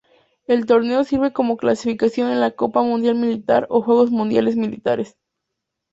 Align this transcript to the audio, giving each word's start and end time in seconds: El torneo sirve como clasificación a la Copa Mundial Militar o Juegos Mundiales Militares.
El 0.47 0.65
torneo 0.65 1.03
sirve 1.03 1.31
como 1.31 1.57
clasificación 1.57 2.29
a 2.31 2.35
la 2.35 2.49
Copa 2.49 2.81
Mundial 2.81 3.13
Militar 3.13 3.67
o 3.69 3.83
Juegos 3.83 4.09
Mundiales 4.09 4.55
Militares. 4.55 5.15